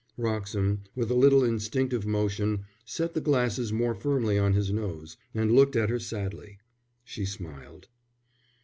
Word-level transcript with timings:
Wroxham, 0.17 0.79
with 0.95 1.11
a 1.11 1.15
little 1.15 1.43
instinctive 1.43 2.07
motion, 2.07 2.65
set 2.85 3.13
the 3.13 3.21
glasses 3.21 3.71
more 3.71 3.93
firmly 3.93 4.35
on 4.39 4.53
his 4.53 4.71
nose, 4.73 5.15
and 5.35 5.51
looked 5.51 5.75
at 5.75 5.91
her 5.91 5.99
sadly. 5.99 6.57
She 7.03 7.23
smiled. 7.23 7.87